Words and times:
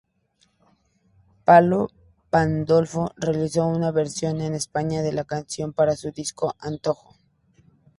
Palo 1.45 1.87
Pandolfo 2.31 3.11
realizó 3.17 3.67
una 3.67 3.91
versión 3.91 4.41
en 4.41 4.55
español 4.55 5.03
de 5.03 5.13
la 5.13 5.25
canción 5.25 5.73
para 5.73 5.95
su 5.95 6.09
disco 6.09 6.55
"Antojo". 6.57 7.15